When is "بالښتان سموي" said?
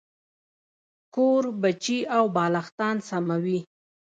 2.35-3.59